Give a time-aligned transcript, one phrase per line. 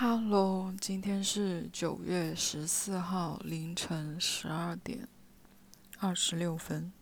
[0.00, 5.08] Hello，今天是九月十四号凌晨十二点
[5.98, 6.92] 二十六分。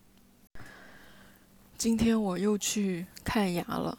[1.77, 3.99] 今天我又去看牙了。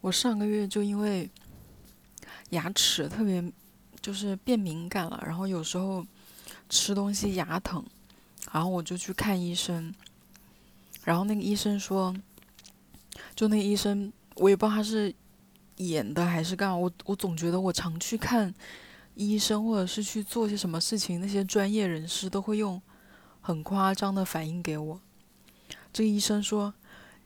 [0.00, 1.30] 我上个月就因为
[2.50, 3.52] 牙齿特别
[4.00, 6.04] 就是变敏感了，然后有时候
[6.68, 7.86] 吃东西牙疼，
[8.50, 9.94] 然后我就去看医生。
[11.04, 12.12] 然后那个医生说，
[13.36, 15.14] 就那个医生，我也不知道他是。
[15.76, 16.80] 演的还是干？
[16.80, 18.54] 我我总觉得我常去看
[19.14, 22.80] 医生，或者是去做些什么事情，那些专业人士都会用
[23.40, 25.00] 很夸张的反应给我。
[25.92, 26.74] 这个医生说：“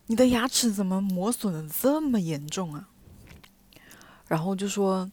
[0.09, 2.89] 你的牙齿怎么磨损的这么严重啊？”
[4.27, 5.11] 然后就说：“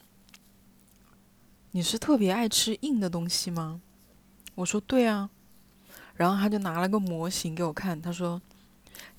[1.71, 3.81] 你是特别爱吃硬的东西吗？”
[4.55, 5.29] 我说：“对啊。”
[6.15, 8.41] 然后他就拿了个模型给我看，他说。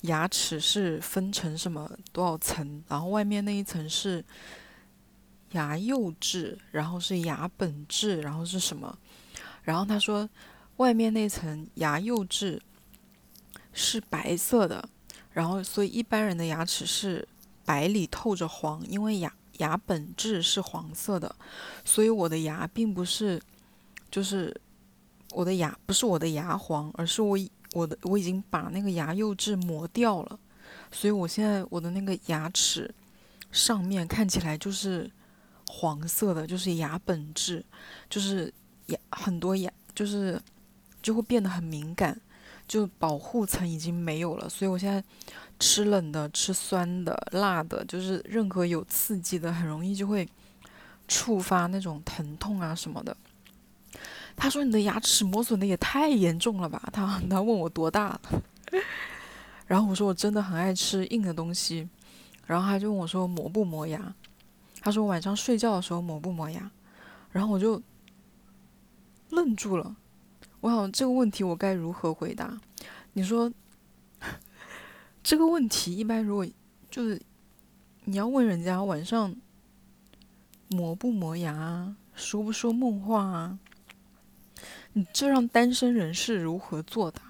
[0.01, 2.83] 牙齿是分成什么多少层？
[2.87, 4.23] 然后外面那一层是
[5.51, 8.97] 牙釉质，然后是牙本质，然后是什么？
[9.63, 10.29] 然后他说，
[10.77, 12.61] 外面那层牙釉质
[13.73, 14.87] 是白色的，
[15.31, 17.27] 然后所以一般人的牙齿是
[17.65, 21.35] 白里透着黄，因为牙牙本质是黄色的，
[21.83, 23.41] 所以我的牙并不是，
[24.11, 24.55] 就是
[25.31, 27.37] 我的牙不是我的牙黄，而是我。
[27.73, 30.39] 我的我已经把那个牙釉质磨掉了，
[30.91, 32.93] 所以我现在我的那个牙齿
[33.51, 35.09] 上面看起来就是
[35.67, 37.63] 黄色的，就是牙本质，
[38.09, 38.51] 就是
[38.87, 40.41] 牙很多牙就是
[41.01, 42.19] 就会变得很敏感，
[42.67, 45.03] 就保护层已经没有了，所以我现在
[45.59, 50.27] 吃冷的、吃酸的、辣的，就是任何有刺激的，很容易就会
[51.07, 53.15] 触发那种疼痛啊什么的。
[54.37, 58.21] 他说：“你的牙齿磨损的也太严重了吧？”他他问我多大了，
[59.65, 61.89] 然后我说我真的很爱吃硬的东西，
[62.45, 64.13] 然后他就问我说磨不磨牙？
[64.79, 66.69] 他说晚上睡觉的时候磨不磨牙？
[67.31, 67.81] 然后我就
[69.31, 69.95] 愣住了，
[70.61, 72.61] 我想这个问题我该如何回答？
[73.13, 73.51] 你说
[75.23, 76.45] 这个问题一般如果
[76.91, 77.19] 就是
[78.05, 79.35] 你要问人家晚上
[80.69, 83.59] 磨不磨牙，说不说梦话啊？
[85.13, 87.21] 这让单身人士如何作答？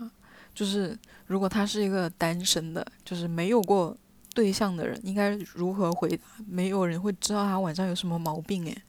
[0.54, 3.96] 就是如果他是一个单身的，就是没有过
[4.34, 6.24] 对象的人，应该如何回答？
[6.48, 8.82] 没有人会知道他晚上有什么毛病诶。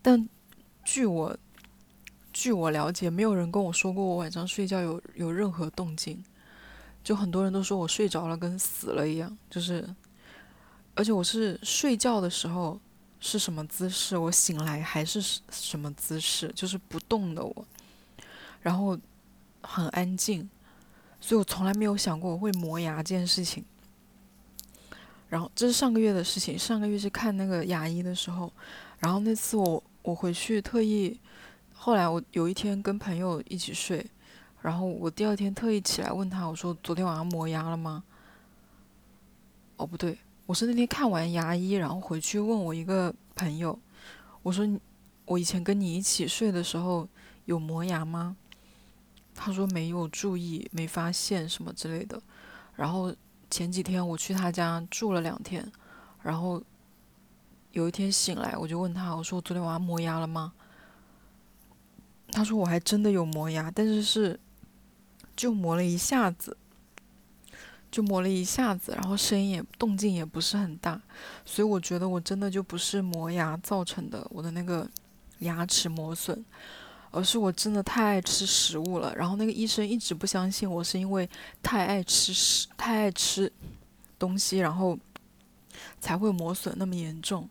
[0.00, 0.28] 但
[0.84, 1.36] 据我
[2.32, 6.22] 据我了解，没有人跟我说过我晚上睡觉有有任何动静。
[7.02, 9.88] 就很多人都说我睡着了跟死了一样，就是
[10.94, 12.80] 而且我是睡觉的时候
[13.20, 15.20] 是什么姿势，我醒来还是
[15.50, 17.66] 什么姿势，就是不动的我。
[18.66, 18.98] 然后
[19.62, 20.50] 很安静，
[21.20, 23.64] 所以我从来没有想过我会磨牙这件事情。
[25.28, 28.52] 然后这是上个月的事情，上个月是看那个牙医的时候，
[28.98, 31.16] 然后那次我我回去特意，
[31.74, 34.04] 后来我有一天跟朋友一起睡，
[34.62, 38.02] 然后我第二天特意起来问他，我说昨天晚上磨牙了吗？
[39.76, 43.78] 哦不对，我是那天看完牙医，然后回去问我一个朋友，
[44.42, 44.66] 我说
[45.24, 47.08] 我以前跟你一起睡的时候
[47.44, 48.36] 有磨牙吗？
[49.36, 52.20] 他说没有注意，没发现什么之类的。
[52.74, 53.14] 然后
[53.50, 55.70] 前几天我去他家住了两天，
[56.22, 56.62] 然后
[57.72, 60.52] 有一天醒来，我就问他，我说我昨天晚上磨牙了吗？
[62.32, 64.38] 他说我还真的有磨牙，但是是
[65.36, 66.56] 就磨了一下子，
[67.90, 71.00] 就磨了一下子，然后声音也动静也不是很大，
[71.44, 74.88] 所以我觉得我真的就不是磨牙造成的我的那个
[75.38, 76.44] 牙齿磨损。
[77.16, 81.26] 而是我真的太爱吃食物了，然后那个医生一直不相信我是因为
[81.62, 83.50] 太爱吃食、太爱吃
[84.18, 84.98] 东西，然后
[85.98, 87.48] 才会磨损那么严重。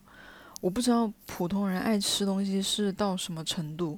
[0.62, 3.98] 我不知道普通人爱吃东西是到什么程度，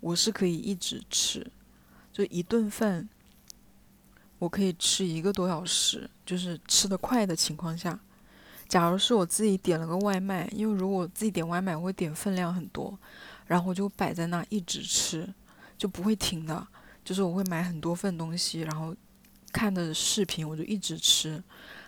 [0.00, 1.50] 我是可以一直吃，
[2.12, 3.08] 就一顿饭
[4.38, 7.98] 我可以吃一个多小时，就是吃的快的情况下。
[8.68, 12.98] 假如是我自己点了个外卖，因为如果自己点外卖，我会点分量很多。
[13.46, 15.32] 然后我就摆在那一直吃，
[15.78, 16.66] 就不会停的。
[17.04, 18.92] 就是我会买很多份东西，然后
[19.52, 21.40] 看的视频我就一直吃，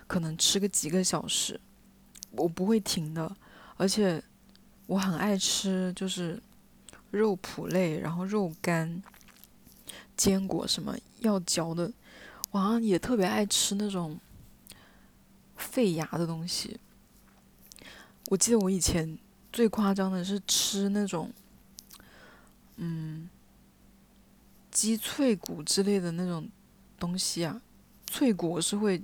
[0.07, 1.59] 可能吃个几个小时，
[2.31, 3.35] 我不会停的。
[3.75, 4.23] 而且
[4.85, 6.41] 我很爱吃，就是
[7.11, 9.03] 肉脯类，然后肉干、
[10.15, 11.91] 坚果什么要嚼的。
[12.51, 14.17] 我好像也特别爱吃那种
[15.57, 16.79] 费牙的东西。
[18.27, 19.19] 我记得我以前
[19.51, 21.29] 最夸张的是吃那种。
[22.81, 23.29] 嗯，
[24.71, 26.49] 鸡脆骨之类的那种
[26.97, 27.61] 东西啊，
[28.07, 29.01] 脆骨是会，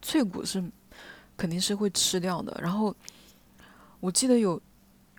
[0.00, 0.64] 脆骨是
[1.36, 2.58] 肯定是会吃掉的。
[2.62, 2.96] 然后
[4.00, 4.58] 我记得有，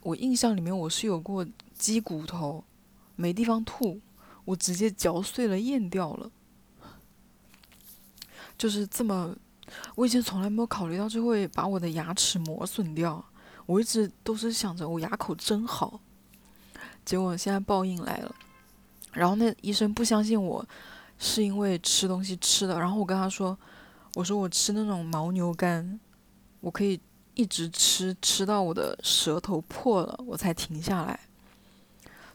[0.02, 1.46] 我印象里面我是有过
[1.78, 2.64] 鸡骨头
[3.16, 4.02] 没地方吐，
[4.46, 6.32] 我直接嚼碎了咽掉了，
[8.58, 9.36] 就是这么。
[9.94, 13.24] 我以前从来没有考虑到这会把我的牙齿磨损掉，
[13.68, 16.02] 我一直都是想着我牙口真好，
[17.06, 18.36] 结果现在报应来了。
[19.14, 20.66] 然后那医生不相信我，
[21.18, 22.80] 是因为吃东西吃的。
[22.80, 23.58] 然后我跟他说
[24.16, 26.00] ：“我说我吃那种牦牛肝，
[26.62, 27.00] 我可以。”
[27.36, 31.18] 一直吃吃到我的舌头破了，我才停下来。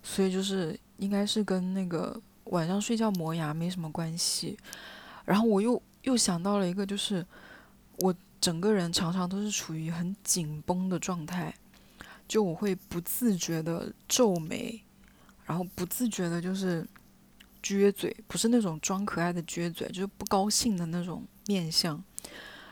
[0.02, 4.58] 所以就是应该是跟那个晚上睡觉磨牙没什么关系。
[5.26, 7.26] 然后我又又想到了一个，就是
[7.98, 11.54] 我整个人常常都是处于很紧绷的状态，
[12.26, 14.82] 就我会不自觉的皱眉，
[15.44, 16.86] 然后不自觉的就是
[17.62, 22.02] 撅嘴，不是那种装可爱的撅嘴，就是不高兴的那种面相。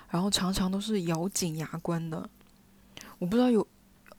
[0.08, 2.28] 然后常常都是咬紧牙关的，
[3.18, 3.66] 我不知道有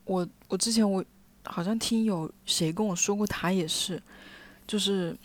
[0.04, 1.04] 我我之前我
[1.44, 4.02] 好像听有谁跟我说过，他也是，
[4.66, 5.16] 就是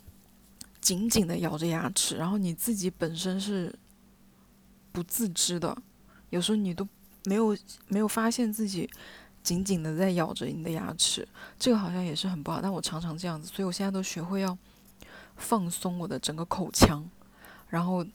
[0.80, 3.74] 紧紧的咬着牙齿，然后你自己本身是
[4.92, 5.76] 不自知的，
[6.30, 6.88] 有时候你都
[7.26, 7.58] 没有
[7.88, 8.88] 没有发现自己
[9.42, 11.28] 紧紧的在咬着你的牙齿，
[11.58, 12.62] 这个好像也是很不好。
[12.62, 14.58] 但我常常这样子，所以我现在都学会要
[15.38, 17.10] 放松我的整个口腔，
[17.70, 18.06] 然后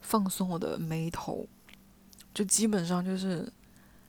[0.00, 1.46] 放松我的眉头。
[2.34, 3.50] 就基本上就是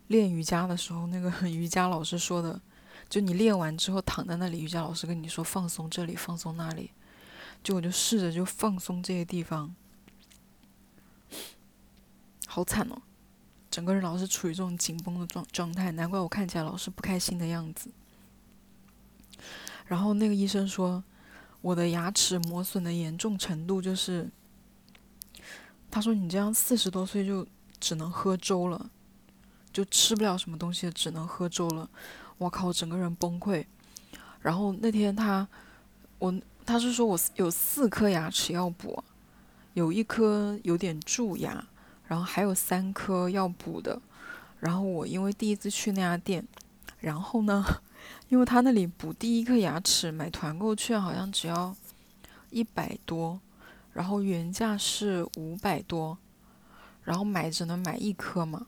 [0.07, 2.59] 练瑜伽的时候，那个 瑜伽老师说的，
[3.07, 6.89] 就你练完之后躺在那里，瑜伽老师跟你说放松这里，放松那里，
[7.63, 9.75] 就我就试着就放松这些地方，
[12.47, 12.99] 好惨哦，
[13.75, 17.89] 整个人老是处于这种紧绷的状状态，难怪我看起来老是不开心的样子。
[19.85, 21.03] 然后那个医生说，
[21.59, 24.29] 我的牙齿磨损的严重程度就是，
[25.91, 27.45] 他说你这样四十多岁就。
[27.77, 28.89] 只能喝粥了，
[29.71, 31.87] 就吃不了什么东西，只能喝粥了。
[32.39, 33.63] 我靠，整个人崩溃。
[34.41, 35.47] 然后那天他，
[36.17, 36.33] 我
[36.65, 39.03] 他是说我有四颗牙齿要补，
[39.73, 41.67] 有一颗有点蛀牙，
[42.07, 44.01] 然后还有三颗要补的。
[44.59, 46.47] 然后我因为第一次去那家店，
[46.99, 47.63] 然后呢，
[48.29, 51.75] 因为他那里补第一颗牙齿买团购券好像只要
[52.49, 53.39] 一百多，
[53.93, 56.17] 然后原价是五百多。
[57.03, 58.65] 然后买只能买一颗嘛，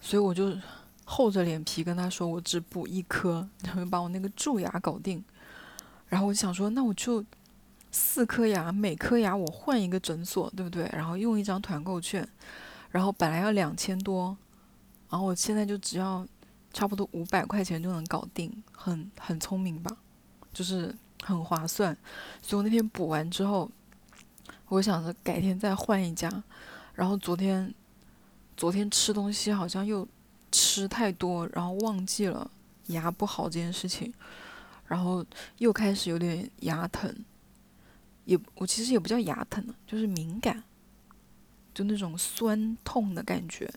[0.00, 0.56] 所以我就
[1.04, 5.22] 厚着脸皮跟他说我只补一颗，然后把我那个蛀牙搞定。
[6.08, 7.22] 然后我就想说，那我就
[7.92, 10.90] 四颗牙，每颗牙我换一个诊所，对不对？
[10.92, 12.28] 然后用一张团购券，
[12.90, 14.36] 然后本来要两千多，
[15.08, 16.26] 然后我现在就只要
[16.72, 19.96] 差不多五百块钱就能搞定，很很聪明吧？
[20.52, 20.92] 就是
[21.22, 21.96] 很划算。
[22.42, 23.70] 所以我那天补完之后。
[24.68, 26.42] 我想着改天再换一家，
[26.94, 27.74] 然后昨天，
[28.56, 30.08] 昨天吃东西好像又
[30.50, 32.50] 吃太多，然后忘记了
[32.86, 34.10] 牙不好这件事情，
[34.86, 35.22] 然后
[35.58, 37.14] 又开始有点牙疼，
[38.24, 40.62] 也我其实也不叫牙疼了，就是敏感，
[41.74, 43.72] 就那种酸痛的感觉，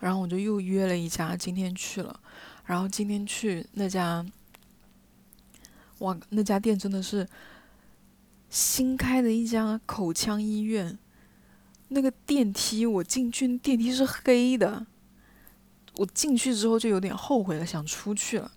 [0.00, 2.20] 然后我就又约了一家，今天去了，
[2.64, 4.24] 然后今天去那家，
[5.98, 7.28] 哇，那家店真的是。
[8.52, 10.98] 新开的一家口腔医院，
[11.86, 14.84] 那个电梯我进去，电梯是黑的。
[15.94, 18.50] 我进去之后就有点后悔了，想出去了。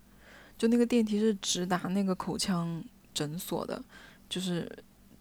[0.58, 2.84] 就那个电梯是直达那个口腔
[3.14, 3.84] 诊所的，
[4.34, 4.68] 就是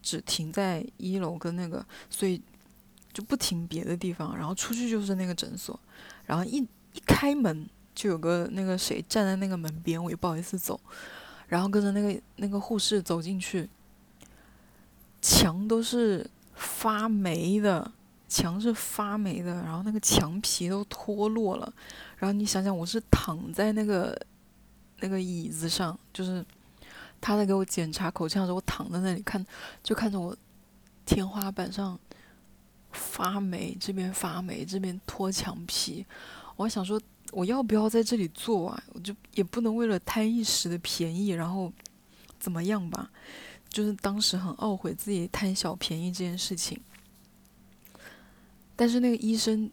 [0.00, 2.40] 只停在一楼跟那个，所以
[3.12, 4.34] 就不停别的地方。
[4.34, 5.78] 然后出去就是那个诊所，
[6.24, 6.56] 然后一
[6.94, 10.80] 一开门就有个那个谁站在那个门边，我也不好意思走，
[11.48, 13.68] 然后跟着那个那个护士走进去。
[15.20, 17.92] 墙都是发霉的，
[18.28, 21.72] 墙是发霉的，然后那个墙皮都脱落了。
[22.16, 24.20] 然后你想想，我是躺在那个
[24.98, 26.44] 那个椅子上，就是
[27.22, 29.46] 他在给我检查口腔的时候，我躺在那里看，
[29.82, 30.36] 就看着我
[31.06, 31.98] 天花板上
[32.90, 36.04] 发霉，这边发霉，这边脱墙皮。
[36.56, 37.00] 我想说，
[37.30, 38.82] 我要不要在这里做啊？
[38.92, 41.72] 我就也不能为了贪一时的便宜，然后
[42.40, 43.10] 怎么样吧？
[43.68, 46.78] 就是当时很懊悔自己贪小便宜这件事情，
[48.74, 49.70] 但是那个医生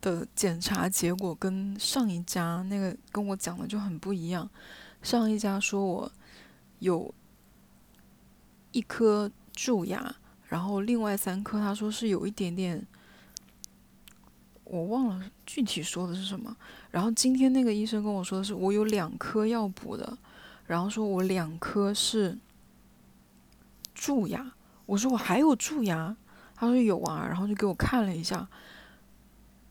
[0.00, 4.48] 的检查结果跟上一家那个跟我讲的就很不一样。
[5.02, 6.12] 上一家说我
[6.78, 7.14] 有
[8.72, 10.16] 一颗蛀牙，
[10.48, 12.86] 然后另外三颗他说是有一点点，
[14.64, 16.56] 我忘了具体说的是什么。
[16.90, 20.18] 然后今天那个医生跟我说的是我有两颗要补的，
[20.66, 22.38] 然后说我两颗是。
[24.00, 24.52] 蛀牙，
[24.86, 26.16] 我说我还有蛀牙，
[26.54, 28.48] 他说有啊，然后就给我看了一下，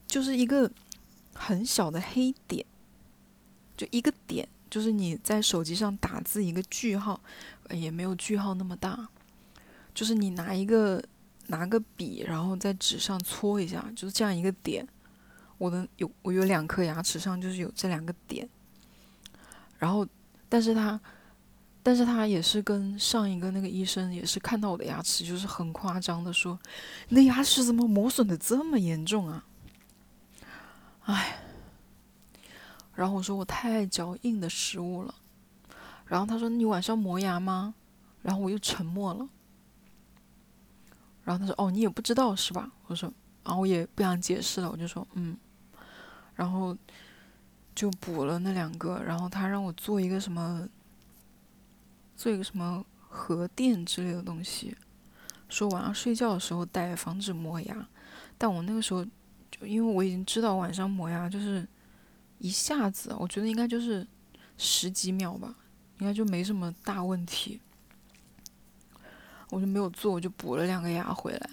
[0.06, 0.70] 就是一个
[1.34, 2.66] 很小的黑点，
[3.78, 7.20] 就一个点，就是你在手机上打字一个句号，
[7.70, 9.08] 也没有句号那么大，
[9.94, 11.04] 就是你拿一个
[11.48, 14.88] 拿个笔，然后在纸上搓一下，就是这样一个点。
[15.58, 18.48] 我的有我有两颗牙齿上就是有这两个点，
[19.80, 20.08] 然后，
[20.48, 21.02] 但是他，
[21.82, 26.60] 但是他也是跟上一个那个医生也是看到我的牙齿，就是很夸张的说，
[27.10, 29.46] 你的牙齿怎么磨损的这么严重啊？
[31.06, 31.40] 唉，
[32.98, 35.14] 然后我说我太爱嚼硬的食物了，
[36.08, 37.76] 然后他说你晚上磨牙吗？
[38.24, 39.30] 然后我又沉默了，
[41.24, 42.72] 然后他说哦你也不知道是吧？
[42.88, 43.14] 我说，
[43.44, 45.38] 然后我也不想解释了，我就说嗯。
[46.34, 46.76] 然后
[47.76, 50.68] 就补了那两个，然后他让我做一个什么，
[52.16, 54.76] 做一个什么核电之类的东西，
[55.50, 57.88] 说晚上睡觉的时候戴，防止磨牙。
[58.38, 59.06] 但我那个时候
[59.52, 61.68] 就因为我已经知道晚上磨牙就是
[62.40, 64.06] 一下子，我觉得应该就是
[64.58, 65.56] 十几秒吧，
[66.00, 67.60] 应该就没什么大问题，
[69.50, 71.50] 我就没有做，我就补了两个牙回来。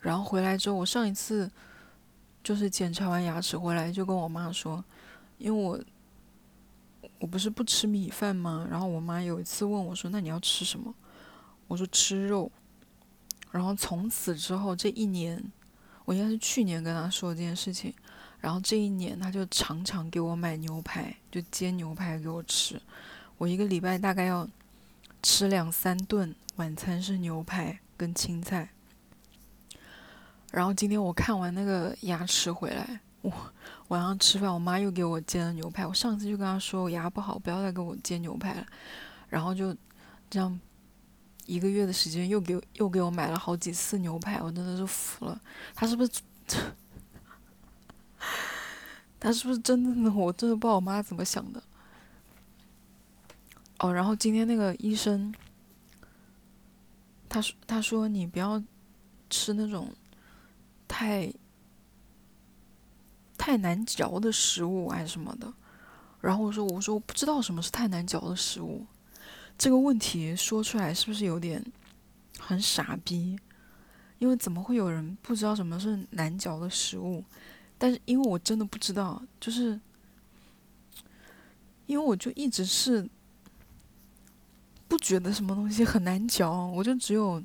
[0.00, 1.50] 然后回来之后，我上一次。
[2.42, 4.82] 就是检查完牙齿回来，就跟我妈说，
[5.36, 5.78] 因为我
[7.18, 8.66] 我不是不吃米饭吗？
[8.70, 10.92] 然后我妈有一次问我说：“那你要吃什么？”
[11.68, 12.50] 我说：“吃肉。”
[13.52, 15.52] 然后从此之后这一年，
[16.06, 17.92] 我应该是去年跟她说这件事情，
[18.40, 22.80] 然后这一年他就常常给我买牛排，就煎牛排给我吃。
[23.36, 24.48] 我一个礼拜大概要
[25.22, 28.70] 吃两三顿，晚餐是牛排跟青菜。
[30.50, 33.30] 然后今天我看完那个牙齿回来，我
[33.88, 35.86] 晚上吃饭，我妈又给我煎了牛排。
[35.86, 38.66] 我上次就跟她说我牙不好，不要再给我煎牛排了。
[39.28, 39.76] 然后就
[40.28, 40.58] 这样
[41.46, 45.40] 一个月的时间，又给又给我买了好几次牛排，我真的是服了。
[45.74, 46.12] 他是不是？
[49.20, 50.10] 他是不是真的呢？
[50.16, 51.62] 我真的不知道我妈怎么想的。
[53.78, 55.32] 哦，然后今天那个医生，
[57.28, 58.60] 他说他说你不要
[59.28, 59.88] 吃那种。
[60.92, 61.32] 太
[63.38, 65.54] 太难嚼的食物还是什么的，
[66.20, 68.84] 然后我说我说我不知道什么是太难嚼的食物，
[69.56, 71.64] 这个问题说出来是不是有点
[72.40, 73.38] 很傻逼？
[74.18, 77.22] 因为怎么会有人不知道什么是难嚼的食物？
[77.80, 79.80] 但是因为我真的不知道，就是
[81.86, 83.08] 因为我就一直是
[84.86, 87.42] 不觉得什么东西很难嚼，我就只有。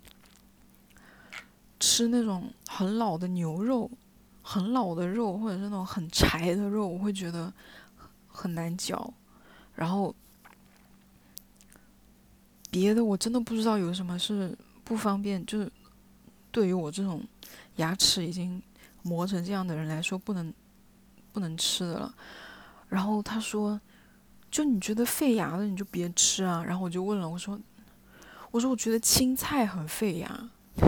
[1.78, 3.92] 吃那种很老的牛肉，
[4.42, 7.54] 很老的肉，或者是那种很柴的肉，我会觉得
[8.28, 9.14] 很难嚼。
[9.76, 10.16] 然后
[12.72, 15.72] 别的我真的不知道有什么是不方便，就是
[16.50, 17.22] 对于我这种
[17.76, 18.60] 牙齿已经
[19.06, 20.52] 磨成这样的人来说，不能
[21.32, 22.16] 不能吃的了。
[22.90, 23.80] 然后他说
[24.50, 27.60] ：“就你觉得费牙的，你就别吃啊。”然后我就问了，我说
[28.50, 30.50] ：“我说我觉得青菜很费牙。”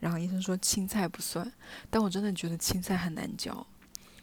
[0.00, 1.50] 然后医生说青菜不算，
[1.88, 3.66] 但我真的觉得青菜很难嚼。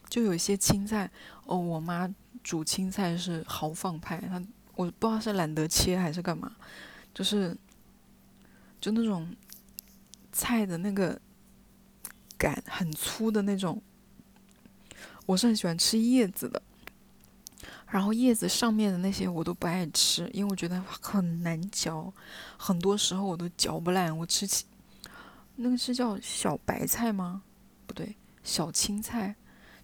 [0.09, 1.09] 就有一些青菜，
[1.45, 2.07] 哦，我妈
[2.43, 4.39] 煮青菜是豪放派，她
[4.75, 6.51] 我不知道是懒得切还是干嘛，
[7.13, 7.57] 就是
[8.79, 9.35] 就那种
[10.31, 11.19] 菜的那个
[12.39, 13.79] 杆很粗的那种，
[15.27, 16.59] 我是很喜欢吃叶子的。
[17.91, 22.11] 然后叶子上面的那些我都不爱吃，因为我觉得很难嚼，
[22.57, 24.15] 很多时候我都嚼不烂。
[24.17, 24.65] 我吃起。
[25.55, 27.41] 那个是叫小白菜吗？
[27.85, 29.35] 不对，小青菜，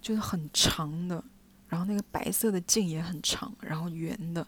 [0.01, 1.21] 就是很长的，
[1.67, 4.47] 然后那个白色的茎也很长，然后圆的。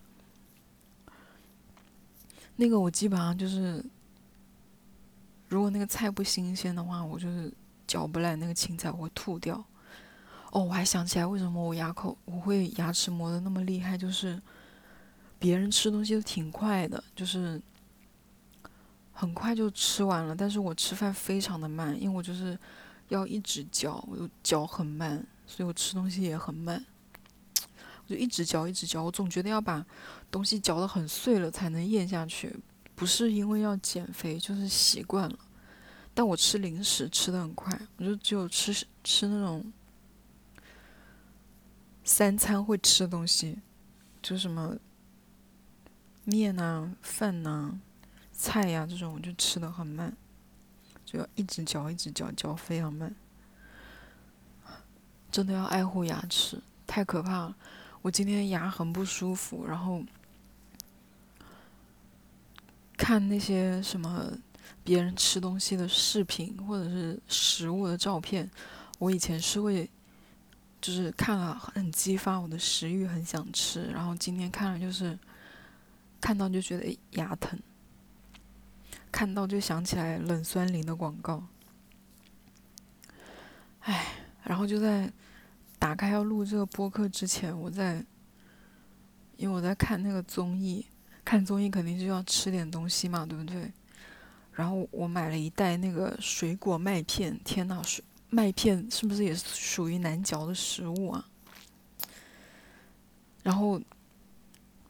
[2.55, 3.83] 那个我基本上就是，
[5.49, 7.51] 如果那个菜不新鲜的话，我就是
[7.87, 9.63] 嚼不烂那个青菜，我会吐掉。
[10.51, 14.41] 哦，我还想起来，为什么我牙口我会牙齿磨得那么厉害，就是
[15.39, 17.61] 别人吃东西都挺快的，就是。
[19.19, 22.55] 很快就吃完了，但是我吃饭非常的慢，因为我就是
[23.07, 26.85] 要一直嚼，我就嚼很慢，所以我吃东西也很慢。
[27.55, 29.83] 我就一直嚼，一直嚼，我总觉得要把
[30.29, 32.55] 东西嚼得很碎了才能咽下去，
[32.93, 35.39] 不是因为要减肥，就是习惯了。
[36.17, 39.71] 但我吃零食吃的很快，我就只有吃吃那种
[42.03, 43.59] 三餐会吃的东西，
[44.19, 44.75] 就什么
[46.23, 47.79] 面呐、饭呐。
[48.31, 50.11] 菜呀，这种我就吃的很慢，
[51.05, 53.15] 就要一直嚼，一直嚼，嚼非常慢。
[55.29, 57.55] 真的要爱护牙齿，太可怕了。
[58.01, 60.03] 我今天牙很不舒服，然后
[62.97, 64.31] 看那些什么
[64.83, 68.49] 别人吃东西的视频或者是食物的照片，
[68.99, 69.89] 我以前是会
[70.79, 73.87] 就是看了很激发我的食欲，很想吃。
[73.91, 75.17] 然后今天看了就是
[76.21, 77.59] 看到就觉得牙疼，
[79.11, 81.43] 看到就想起来冷酸灵的广告。
[83.81, 84.05] 唉，
[84.43, 85.11] 然后就在
[85.79, 88.03] 打开要录这个播客之前，我在
[89.37, 90.85] 因为我在看那个综艺，
[91.23, 93.71] 看综艺肯定就要吃点东西嘛，对不对？
[94.57, 101.29] 然后我买了一袋那个水果麦片，天呐，水麦片是不是也属于难嚼的食物啊？
[103.43, 103.79] 然后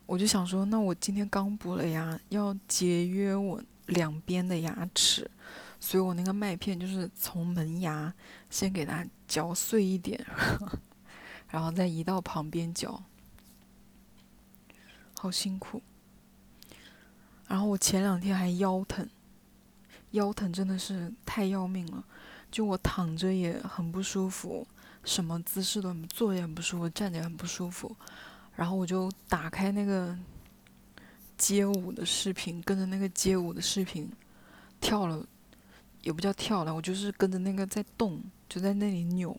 [0.06, 5.30] 我就想说，那我今天刚补了牙，要节约我两边的牙齿。
[5.82, 8.12] 所以我那个麦片就是从门牙
[8.50, 10.26] 先给它嚼碎一点，
[11.52, 13.04] 然后再移到旁边嚼，
[15.20, 15.82] 好辛苦。
[17.48, 19.08] 然后我前两天还腰疼，
[20.12, 22.04] 腰疼真的是太要命了，
[22.52, 24.68] 就我躺着也很不舒服，
[25.04, 27.96] 什么姿势都坐也很不舒服，站着也很不舒服。
[28.56, 30.18] 然后我就打开那个
[31.38, 34.12] 街舞的视频，跟着那个街舞的视频
[34.80, 35.26] 跳了。
[36.04, 39.38] 也不叫跳了，我就是跟着那个在动，就在那里扭，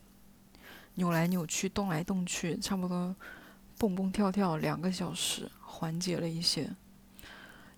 [0.95, 3.15] 扭来扭去，动来动去，差不多
[3.75, 6.69] 蹦蹦跳跳两个小时，缓解了一些。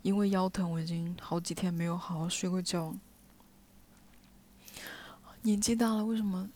[0.02, 2.94] 因为腰疼，我已经好几天没有好好睡过觉。
[5.44, 6.50] 年纪大了，为什么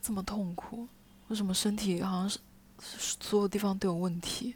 [0.00, 0.88] 这么痛苦？
[1.28, 2.38] 为什么身体好像是
[2.78, 4.54] 所有地方都有问题，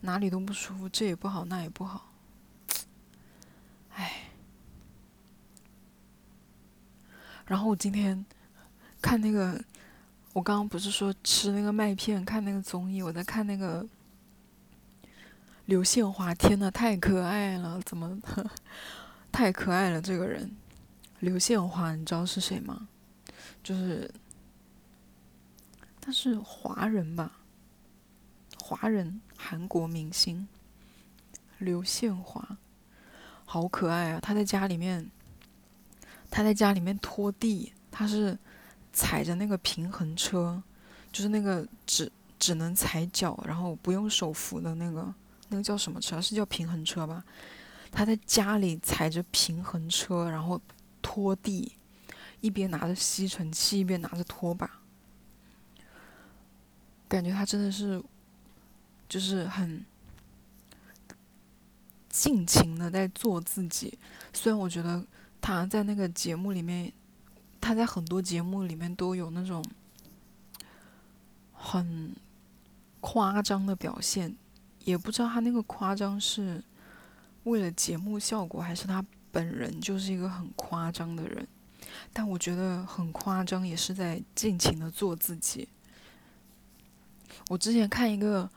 [0.00, 2.10] 哪里都不舒服，这也不好，那也不好。
[3.94, 4.30] 唉。
[7.46, 8.24] 然后我今天
[9.02, 9.60] 看那个，
[10.32, 13.84] 我刚刚不是说吃那个麦片，看那个综艺，我在看那个
[15.70, 18.20] 刘宪华，天呐，太可爱了，怎么
[19.30, 20.02] 太可爱了？
[20.02, 20.50] 这个人，
[21.20, 22.88] 刘宪华，你知道是谁吗？
[23.62, 24.12] 就是
[26.00, 27.38] 他是华人吧，
[28.58, 30.48] 华人韩国明星
[31.58, 32.58] 刘宪华，
[33.44, 34.18] 好可爱啊！
[34.20, 35.08] 他在家里面。
[36.32, 38.36] 他在家里面拖地，他是
[38.92, 40.60] 踩着那个平衡车，
[41.12, 45.12] 就是那个只只能踩脚，然后不用手扶的那个，
[45.50, 46.20] 那个叫什么车？
[46.20, 47.22] 是叫平衡车吧？
[47.92, 50.60] 他在家里踩着平衡车，然后
[51.02, 51.76] 拖地，
[52.40, 54.80] 一边拿着吸尘器，一边拿着拖把，
[57.06, 58.02] 感觉他真的是，
[59.08, 59.84] 就是很
[62.08, 63.98] 尽情的在做自己。
[64.32, 65.04] 虽然我觉得。
[65.42, 66.92] 他在那个节目里面，
[67.62, 69.64] 他在很多节目里面都有那种
[71.54, 72.14] 很
[73.00, 74.36] 夸张的表现，
[74.90, 76.62] 也不知道他那个夸张是
[77.44, 81.46] 为了节目效果，还是他本人就是一个很夸张的人。
[82.12, 85.68] 但我觉得很夸张，也是在尽情的做自己。
[87.48, 88.50] 我之前看一个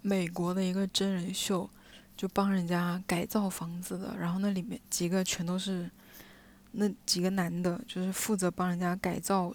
[0.00, 1.68] 美国的一个真人秀，
[2.16, 5.90] 就帮人家改造房子的，然后那里面几个全都是。
[6.78, 9.50] 那几个男的，就是负责帮人家改造、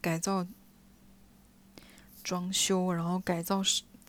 [0.00, 0.44] 改造、
[2.24, 3.62] 装修，然后改造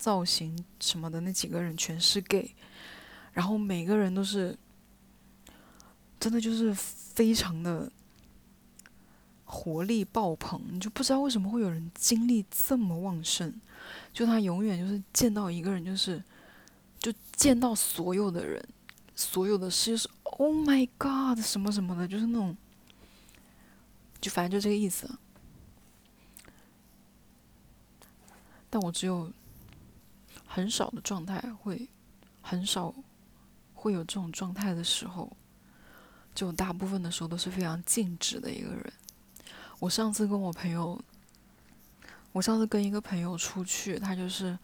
[0.06, 2.54] 造型什么的那几个人全是 gay，
[3.32, 4.56] 然后每个人都是
[6.20, 7.90] 真的就是非常的
[9.44, 13.52] 活力爆棚，你就不知道为什么会有人精力这么旺盛，
[14.12, 16.22] 就他永远就是见到一个人就是
[17.00, 18.64] 就见到所有的人。
[19.16, 22.56] 所有的事就是 Oh my God，什么什么的，就是那种，
[24.20, 25.10] 就反正就这个意思。
[28.70, 29.32] 但我只有
[30.56, 31.86] 很少的状态会，
[32.40, 32.94] 很少
[33.74, 35.36] 会有这种状态的时候，
[36.34, 38.90] 就大部分的时候都是非常静止的一个人。
[39.80, 40.98] 我上次跟我朋友，
[42.32, 44.58] 我上次跟一个朋友出去，他就是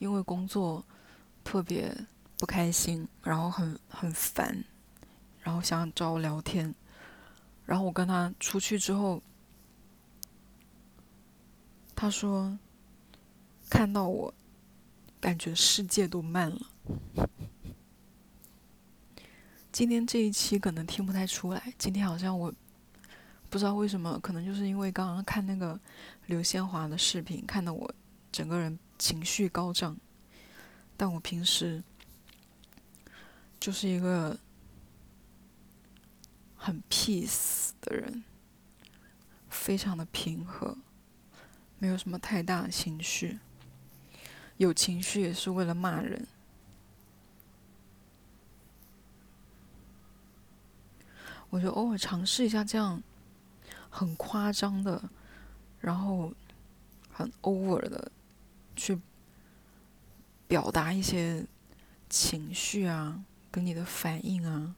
[0.00, 0.84] 因为工作
[1.44, 1.96] 特别。
[2.38, 4.62] 不开心，然后很很烦，
[5.40, 6.74] 然后想找我聊天，
[7.64, 9.22] 然后我跟他出去之后，
[11.94, 12.58] 他说
[13.70, 14.34] 看到我，
[15.20, 16.60] 感觉世界都慢了。
[19.72, 22.52] 今天这一期可能听不太出来，今天好像我
[23.50, 25.78] 不知道为什么，可能就是因为刚刚看那个
[26.26, 27.94] 刘宪华的视频，看得我
[28.30, 29.96] 整个人情绪高涨，
[30.96, 31.82] 但我平时。
[33.58, 34.38] 就是一个
[36.54, 38.22] 很 peace 的人，
[39.48, 40.76] 非常的平和，
[41.78, 43.38] 没有什么太大情绪，
[44.56, 46.26] 有情绪也是为了骂人。
[51.50, 53.02] 我就偶尔尝试一下这样
[53.88, 55.08] 很夸张的，
[55.80, 56.32] 然后
[57.10, 58.10] 很 over 的
[58.74, 58.98] 去
[60.48, 61.46] 表达一些
[62.10, 64.74] 情绪啊，跟你的反应啊，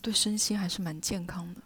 [0.00, 1.60] 对身心还是蛮健康的。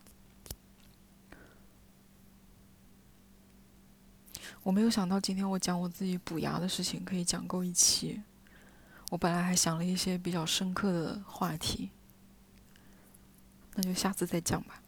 [4.62, 8.22] 我没有想到今天我讲我自己补牙的事情可以讲够一期。
[9.10, 11.90] 我本来还想了一些比较深刻的话题，
[13.74, 14.80] 那就下次再讲吧。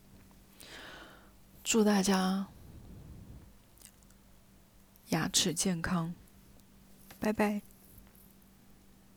[1.63, 2.47] 祝大家
[5.09, 6.15] 牙齿健康，
[7.19, 7.74] 拜拜。